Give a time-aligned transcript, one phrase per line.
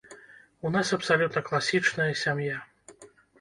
[0.69, 2.57] У нас абсалютна класічная сям'я.